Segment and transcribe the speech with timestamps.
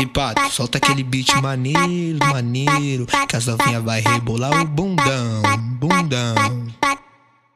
[0.00, 3.06] E pato, solta aquele beat maneiro, maneiro.
[3.28, 5.42] Que as novinhas vai rebolar o bundão,
[5.78, 6.34] bundão.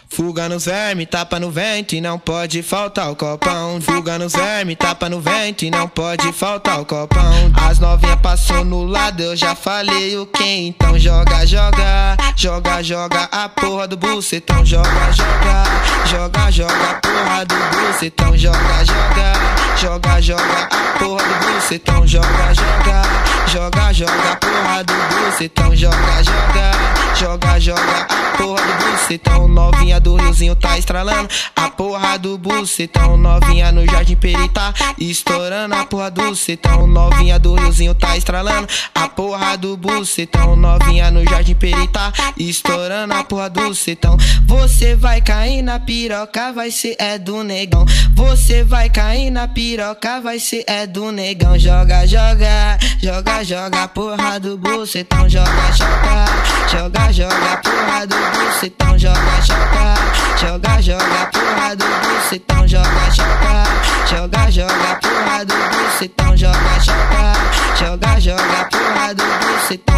[0.08, 3.80] Fuga no verme, tapa no vento e não pode faltar o copão.
[3.82, 7.52] Fuga no verme, tapa no vento e não pode faltar o copão.
[7.68, 12.16] As novinhas passou no lado, eu já falei o que, então joga, joga.
[12.34, 15.64] Joga, joga a porra do bucetão, joga, joga.
[16.06, 19.55] Joga, joga a porra do bucetão, joga, joga.
[19.78, 23.02] Joga, joga a porra do bucetão, joga, joga.
[23.46, 27.14] Joga, joga a porra do bucetão, joga, joga.
[27.14, 31.28] Joga, joga porra do bucetão, novinha do riozinho tá estralando.
[31.54, 37.54] A porra do bucetão, novinha no Jardim Perita, estourando a porra do bucetão, novinha do
[37.54, 38.68] riozinho tá estralando.
[38.94, 44.16] A porra do bucetão, novinha no Jardim Perita, estourando a porra do bucetão.
[44.46, 47.84] Você vai cair na piroca, vai ser é do negão.
[48.14, 51.58] Você vai cair na piroca, vai ser é do negão.
[51.58, 56.26] Joga, joga, joga, joga porra do bucetão, joga, joga,
[56.70, 57.75] joga joga, porra
[58.06, 59.94] do bucetão, joga, joga,
[60.38, 63.64] joga, joga, porra do bucetão, joga, joga,
[64.08, 67.32] joga, joga, porra do bucetão, joga, joga,
[67.78, 69.95] joga, joga, porra do bucetão.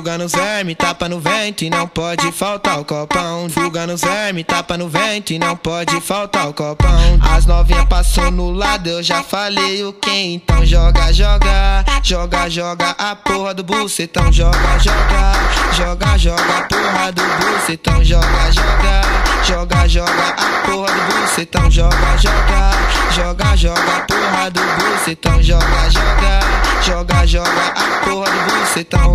[0.00, 3.50] Fuga no verme, tapa no vento e não pode faltar o copão.
[3.50, 7.18] Fuga no verme, tapa no vento e não pode faltar o copão.
[7.20, 11.84] As novinhas passou no lado, eu já falei o que, então joga, joga.
[12.02, 15.32] Joga, joga a porra do bucetão, joga, joga.
[15.74, 19.02] Joga, joga a porra do bucetão, joga, joga.
[19.44, 22.70] Joga, joga a porra do bucetão, joga, joga.
[23.12, 26.40] Joga, joga a porra do bucetão, joga, joga.
[26.82, 28.59] Joga, joga a porra do bucetão,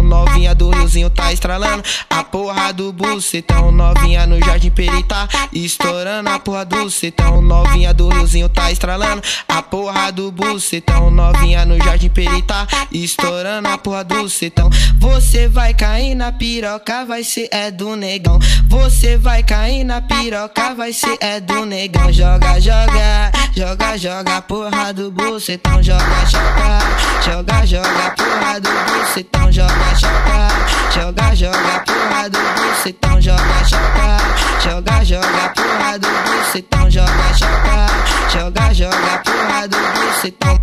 [0.04, 1.84] novinha do riozinho tá estralando.
[2.10, 8.10] A porra do bucetão, novinha no Jardim Perita, estourando a porra do bucetão, novinha do
[8.10, 9.22] riozinho tá estralando.
[9.48, 14.70] A porra do bucetão, novinha no Jardim Perita, estourando a porra do bucetão.
[15.00, 18.40] Você vai cair na piroca, vai ser é do negão.
[18.68, 22.12] Você vai cair na piroca, vai ser é do negão.
[22.12, 26.80] Joga, joga, joga, joga porra do bucetão, joga, joga,
[27.24, 30.50] joga, joga porra do bucetão, joga, joga,
[30.92, 34.18] joga, joga a porra do bucetão, joga, joga,
[34.64, 37.88] joga, joga a porra do bucetão, joga, joga,
[38.30, 40.55] joga, joga a porra do bucetão.